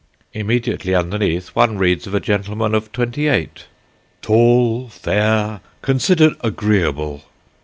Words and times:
Immediately 0.33 0.95
underneath 0.95 1.49
one 1.49 1.77
reads 1.77 2.07
of 2.07 2.15
a 2.15 2.19
gentleman 2.19 2.73
of 2.73 2.91
twenty 2.91 3.27
eight, 3.27 3.67
"tall, 4.23 4.87
fair, 4.89 5.59
considered 5.83 6.33
agreeable." 6.41 7.21